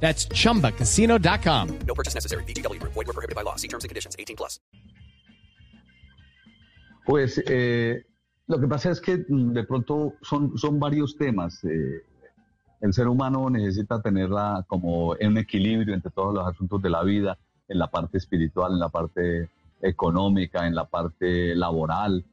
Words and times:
That's 0.00 0.28
chumbacasino.com. 0.28 1.78
No 1.86 1.94
purchase 1.94 2.14
necessary. 2.14 2.44
BGW. 2.44 2.80
Void 2.82 2.94
were 2.94 3.12
prohibited 3.12 3.34
by 3.34 3.42
law. 3.42 3.56
See 3.56 3.68
terms 3.68 3.84
and 3.84 3.88
conditions. 3.88 4.14
18 4.18 4.36
plus. 4.36 4.60
Pues 7.04 7.40
eh, 7.46 8.04
lo 8.48 8.60
que 8.60 8.66
pasa 8.66 8.90
es 8.90 9.00
que 9.00 9.24
mm, 9.28 9.52
de 9.52 9.64
pronto 9.64 10.14
son, 10.22 10.58
son 10.58 10.80
varios 10.80 11.16
temas. 11.16 11.62
eh, 11.64 12.02
el 12.80 12.92
ser 12.92 13.08
humano 13.08 13.48
necesita 13.50 14.00
tenerla 14.02 14.64
como 14.68 15.16
en 15.18 15.28
un 15.28 15.38
equilibrio 15.38 15.94
entre 15.94 16.10
todos 16.10 16.34
los 16.34 16.46
asuntos 16.46 16.82
de 16.82 16.90
la 16.90 17.02
vida, 17.02 17.38
en 17.68 17.78
la 17.78 17.90
parte 17.90 18.18
espiritual, 18.18 18.72
en 18.72 18.78
la 18.78 18.88
parte 18.88 19.48
económica, 19.80 20.66
en 20.66 20.74
la 20.74 20.84
parte 20.84 21.54
laboral. 21.54 22.24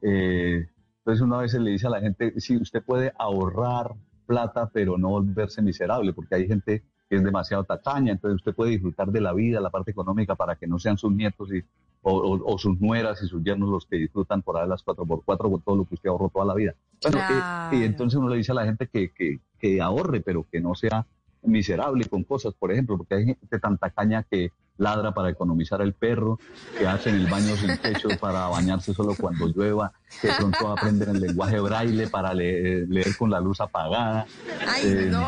Eh, 0.00 0.66
entonces 0.98 1.22
uno 1.22 1.36
a 1.38 1.42
veces 1.42 1.60
le 1.60 1.72
dice 1.72 1.88
a 1.88 1.90
la 1.90 2.00
gente, 2.00 2.38
sí, 2.40 2.56
usted 2.56 2.82
puede 2.82 3.12
ahorrar 3.18 3.94
plata, 4.26 4.70
pero 4.72 4.98
no 4.98 5.10
volverse 5.10 5.62
miserable, 5.62 6.12
porque 6.12 6.34
hay 6.36 6.46
gente 6.46 6.82
es 7.16 7.24
demasiado 7.24 7.64
tacaña, 7.64 8.12
entonces 8.12 8.36
usted 8.36 8.54
puede 8.54 8.72
disfrutar 8.72 9.08
de 9.10 9.20
la 9.20 9.32
vida, 9.32 9.60
la 9.60 9.70
parte 9.70 9.90
económica, 9.90 10.34
para 10.34 10.56
que 10.56 10.66
no 10.66 10.78
sean 10.78 10.98
sus 10.98 11.12
nietos 11.12 11.48
y, 11.52 11.62
o, 12.02 12.12
o- 12.12 12.54
o 12.54 12.58
sus 12.58 12.78
nueras 12.80 13.22
y 13.22 13.26
sus 13.28 13.42
yernos 13.42 13.68
los 13.70 13.86
que 13.86 13.96
disfrutan 13.96 14.42
por 14.42 14.56
ahí 14.58 14.68
las 14.68 14.84
4x4 14.84 15.50
con 15.50 15.60
todo 15.62 15.76
lo 15.76 15.84
que 15.84 15.94
usted 15.94 16.08
ahorró 16.10 16.28
toda 16.28 16.44
la 16.44 16.54
vida. 16.54 16.74
Bueno, 17.02 17.18
eh, 17.28 17.42
y 17.70 17.84
entonces 17.84 18.18
uno 18.18 18.28
le 18.28 18.36
dice 18.36 18.52
a 18.52 18.54
la 18.56 18.64
gente 18.64 18.86
que, 18.88 19.10
que, 19.10 19.40
que 19.58 19.80
ahorre, 19.80 20.20
pero 20.20 20.46
que 20.50 20.60
no 20.60 20.74
sea 20.74 21.06
miserable 21.42 22.04
con 22.06 22.24
cosas, 22.24 22.52
por 22.58 22.72
ejemplo, 22.72 22.96
porque 22.98 23.14
hay 23.14 23.24
gente 23.26 23.58
tan 23.58 23.78
tacaña 23.78 24.22
que 24.24 24.52
ladra 24.76 25.12
para 25.12 25.30
economizar 25.30 25.80
el 25.82 25.92
perro, 25.94 26.38
que 26.76 26.86
hacen 26.86 27.14
el 27.14 27.26
baño 27.26 27.56
sin 27.56 27.76
techo 27.78 28.10
para 28.20 28.46
bañarse 28.48 28.92
solo 28.92 29.14
cuando 29.14 29.46
llueva, 29.48 29.92
que 30.20 30.28
pronto 30.32 30.68
aprenden 30.70 31.10
el 31.10 31.20
lenguaje 31.20 31.58
braille 31.60 32.06
para 32.08 32.34
leer, 32.34 32.86
leer 32.88 33.16
con 33.16 33.30
la 33.30 33.40
luz 33.40 33.60
apagada. 33.60 34.26
Ay, 34.68 34.86
Eh, 34.86 35.08
no. 35.10 35.26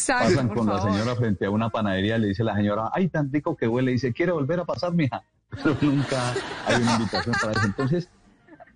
Exacto. 0.00 0.28
pasan 0.28 0.48
por 0.48 0.58
con 0.58 0.66
la 0.66 0.80
señora 0.80 1.14
frente 1.14 1.46
a 1.46 1.50
una 1.50 1.70
panadería, 1.70 2.18
le 2.18 2.28
dice 2.28 2.42
la 2.44 2.56
señora, 2.56 2.90
ay, 2.92 3.08
tan 3.08 3.32
rico 3.32 3.56
que 3.56 3.68
huele, 3.68 3.90
y 3.90 3.94
dice, 3.94 4.12
¿quiere 4.12 4.32
volver 4.32 4.60
a 4.60 4.64
pasar, 4.64 4.94
mija? 4.94 5.22
Pero 5.50 5.76
nunca 5.82 6.32
hay 6.66 6.82
una 6.82 6.92
invitación 6.94 7.34
para 7.40 7.52
eso. 7.52 7.66
Entonces, 7.66 8.08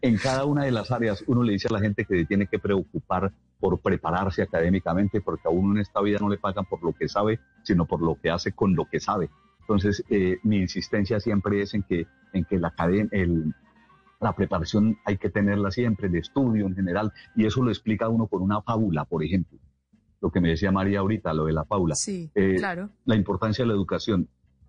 en 0.02 0.18
cada 0.18 0.44
una 0.44 0.64
de 0.64 0.70
las 0.70 0.90
áreas, 0.90 1.24
uno 1.26 1.42
le 1.42 1.52
dice 1.52 1.68
a 1.68 1.72
la 1.72 1.80
gente 1.80 2.04
que 2.04 2.18
se 2.18 2.24
tiene 2.26 2.46
que 2.46 2.58
preocupar 2.58 3.32
por 3.58 3.78
prepararse 3.80 4.42
académicamente, 4.42 5.22
porque 5.22 5.48
a 5.48 5.50
uno 5.50 5.74
en 5.74 5.80
esta 5.80 6.02
vida 6.02 6.18
no 6.20 6.28
le 6.28 6.36
pagan 6.36 6.66
por 6.66 6.82
lo 6.82 6.92
que 6.92 7.08
sabe, 7.08 7.40
sino 7.62 7.86
por 7.86 8.02
lo 8.02 8.16
que 8.20 8.30
hace 8.30 8.52
con 8.52 8.74
lo 8.74 8.84
que 8.84 9.00
sabe. 9.00 9.30
Entonces, 9.60 10.04
eh, 10.10 10.38
mi 10.42 10.58
insistencia 10.58 11.20
siempre 11.20 11.62
es 11.62 11.72
en 11.72 11.84
que, 11.84 12.06
en 12.34 12.44
que 12.44 12.58
la 12.58 12.74
el, 13.12 13.54
la 14.20 14.34
preparación 14.34 14.98
hay 15.06 15.16
que 15.16 15.30
tenerla 15.30 15.70
siempre, 15.70 16.10
de 16.10 16.18
estudio 16.18 16.66
en 16.66 16.74
general, 16.74 17.12
y 17.34 17.46
eso 17.46 17.62
lo 17.62 17.70
explica 17.70 18.08
uno 18.10 18.26
con 18.26 18.42
una 18.42 18.60
fábula, 18.60 19.06
por 19.06 19.24
ejemplo. 19.24 19.58
Lo 20.24 20.30
que 20.30 20.40
me 20.40 20.48
decía 20.48 20.72
María 20.72 21.00
ahorita, 21.00 21.34
lo 21.34 21.44
de 21.44 21.52
la 21.52 21.66
fábula. 21.66 21.94
Sí, 21.94 22.30
Eh, 22.34 22.54
claro. 22.56 22.88
La 23.04 23.14
importancia 23.14 23.62
de 23.62 23.68
la 23.68 23.74
educación. 23.74 24.26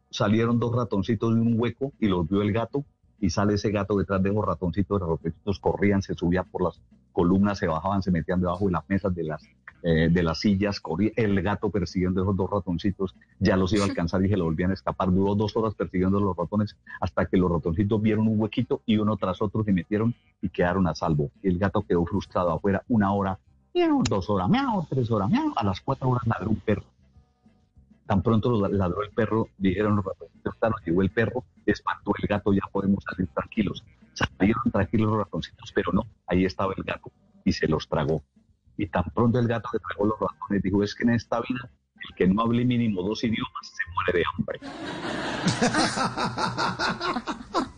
Salieron 0.09 0.59
dos 0.59 0.75
ratoncitos 0.75 1.33
de 1.33 1.39
un 1.39 1.57
hueco 1.57 1.93
y 1.97 2.09
los 2.09 2.27
vio 2.27 2.41
el 2.41 2.51
gato, 2.51 2.83
y 3.21 3.29
sale 3.29 3.53
ese 3.53 3.71
gato 3.71 3.97
detrás 3.97 4.21
de 4.21 4.31
esos 4.31 4.45
ratoncitos, 4.45 4.99
los 4.99 5.09
ratoncitos 5.09 5.59
corrían, 5.61 6.01
se 6.01 6.13
subían 6.13 6.43
por 6.51 6.61
las 6.61 6.81
columnas, 7.13 7.57
se 7.57 7.67
bajaban, 7.67 8.03
se 8.03 8.11
metían 8.11 8.41
debajo 8.41 8.65
de 8.65 8.73
las 8.73 8.83
mesas, 8.89 9.15
de 9.15 9.23
las, 9.23 9.43
eh, 9.81 10.09
de 10.11 10.23
las 10.23 10.41
sillas, 10.41 10.81
corría 10.81 11.11
el 11.15 11.41
gato 11.41 11.69
persiguiendo 11.69 12.21
esos 12.21 12.35
dos 12.35 12.49
ratoncitos, 12.49 13.15
ya 13.39 13.55
los 13.55 13.71
iba 13.71 13.85
a 13.85 13.87
alcanzar 13.89 14.25
y 14.25 14.27
se 14.27 14.35
lo 14.35 14.43
volvían 14.43 14.71
a 14.71 14.73
escapar, 14.73 15.09
duró 15.09 15.35
dos 15.35 15.55
horas 15.55 15.73
persiguiendo 15.73 16.17
a 16.17 16.21
los 16.21 16.35
ratones 16.35 16.75
hasta 16.99 17.27
que 17.27 17.37
los 17.37 17.49
ratoncitos 17.49 18.01
vieron 18.01 18.27
un 18.27 18.41
huequito 18.41 18.81
y 18.85 18.97
uno 18.97 19.15
tras 19.15 19.41
otro 19.41 19.63
se 19.63 19.71
metieron 19.71 20.13
y 20.41 20.49
quedaron 20.49 20.85
a 20.87 20.95
salvo. 20.95 21.31
Y 21.41 21.47
el 21.47 21.59
gato 21.59 21.81
quedó 21.81 22.05
frustrado 22.05 22.51
afuera 22.51 22.83
una 22.89 23.13
hora, 23.13 23.39
miau, 23.75 24.01
dos 24.03 24.29
horas, 24.29 24.47
miau, 24.49 24.87
tres 24.89 25.11
horas, 25.11 25.29
miau, 25.29 25.51
a 25.55 25.63
las 25.63 25.81
cuatro 25.81 26.09
horas 26.09 26.25
ladró 26.25 26.49
un 26.49 26.61
perro. 26.61 26.83
Tan 28.07 28.21
pronto 28.21 28.49
lo 28.49 28.67
ladró 28.69 29.03
el 29.03 29.09
perro, 29.09 29.49
dijeron 29.57 29.97
los 29.97 30.05
ratoncitos, 30.05 30.55
llegó 30.85 31.01
el 31.01 31.09
perro, 31.09 31.43
espantó 31.65 32.13
el 32.17 32.27
gato, 32.27 32.53
ya 32.53 32.61
podemos 32.71 33.03
salir 33.03 33.27
tranquilos. 33.33 33.83
Salieron 34.13 34.71
tranquilos 34.71 35.09
los 35.09 35.17
ratoncitos, 35.17 35.71
pero 35.73 35.91
no, 35.91 36.07
ahí 36.27 36.45
estaba 36.45 36.73
el 36.77 36.83
gato 36.83 37.11
y 37.43 37.51
se 37.51 37.67
los 37.67 37.89
tragó. 37.89 38.23
Y 38.77 38.87
tan 38.87 39.03
pronto 39.13 39.39
el 39.39 39.47
gato 39.47 39.67
se 39.71 39.79
tragó 39.79 40.05
los 40.05 40.19
ratones, 40.19 40.61
dijo, 40.63 40.83
es 40.83 40.95
que 40.95 41.03
en 41.03 41.09
esta 41.11 41.41
vida 41.41 41.69
el 42.07 42.15
que 42.15 42.27
no 42.27 42.43
hable 42.43 42.63
mínimo 42.63 43.01
dos 43.01 43.23
idiomas 43.23 43.73
se 43.73 43.83
muere 43.93 44.19
de 44.19 44.23
hambre. 44.37 44.59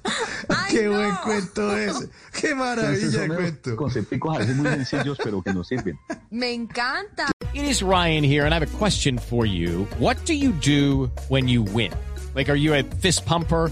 Qué 0.70 0.90
buen 0.90 1.16
cuento. 1.24 1.70
Qué 2.40 2.54
maravilla 2.54 3.22
de 3.22 3.28
cuento. 3.28 3.76
concepticos 3.76 4.36
a 4.36 4.40
veces 4.40 4.56
muy 4.56 4.68
sencillos, 4.68 5.18
pero 5.24 5.42
que 5.42 5.54
nos 5.54 5.68
sirven. 5.68 5.98
Me 6.32 6.54
encanta. 6.54 7.32
It 7.54 7.64
is 7.64 7.82
Ryan 7.82 8.24
here, 8.24 8.46
and 8.46 8.54
I 8.54 8.60
have 8.60 8.64
a 8.64 8.78
question 8.78 9.18
for 9.18 9.46
you. 9.46 9.88
What 10.00 10.18
do 10.26 10.34
you 10.34 10.52
do 10.52 11.10
when 11.30 11.48
you 11.48 11.64
win? 11.64 11.92
Like, 12.36 12.50
are 12.50 12.56
you 12.58 12.76
a 12.76 12.84
fist 12.84 13.26
pumper? 13.26 13.72